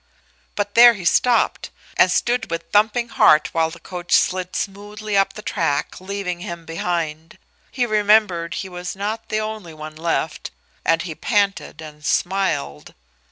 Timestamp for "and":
1.95-2.09, 10.83-11.03, 11.83-12.03